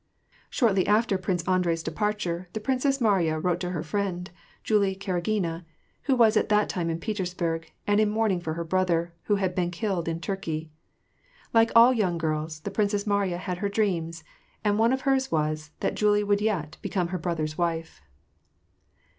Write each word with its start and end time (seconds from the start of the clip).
Shortly 0.49 0.87
after 0.87 1.15
Prince 1.19 1.47
Andrei's 1.47 1.83
departure, 1.83 2.49
the 2.53 2.59
Princess 2.59 2.99
Mariya 2.99 3.37
wrote 3.37 3.59
to 3.59 3.69
her 3.69 3.83
friend, 3.83 4.31
Julie 4.63 4.95
Karagina, 4.95 5.63
who 6.05 6.15
was 6.15 6.35
at 6.35 6.49
that 6.49 6.69
time 6.69 6.89
in 6.89 6.97
Petersburg, 6.99 7.71
and 7.85 7.99
in 7.99 8.09
mourning 8.09 8.39
for 8.41 8.55
her 8.55 8.63
brother, 8.63 9.13
who 9.25 9.35
had 9.35 9.53
been 9.53 9.69
killed 9.69 10.07
in 10.07 10.19
Turkey. 10.19 10.71
Like 11.53 11.69
all 11.75 11.93
young 11.93 12.17
girls, 12.17 12.61
the 12.61 12.71
Princess 12.71 13.05
Mariya 13.05 13.37
had 13.37 13.59
her 13.59 13.69
dreams; 13.69 14.23
and 14.63 14.79
one 14.79 14.91
of 14.91 15.01
hers 15.01 15.31
was, 15.31 15.69
that 15.81 15.93
Julie 15.93 16.23
would 16.23 16.41
yet 16.41 16.77
become 16.81 17.09
her 17.09 17.19
brother's 17.19 17.55
wife. 17.55 18.01